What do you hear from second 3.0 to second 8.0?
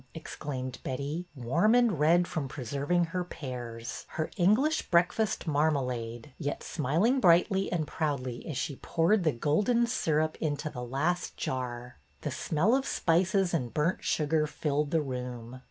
her pears,— her English Breakfast Marmalade,''— yet smiling brightly and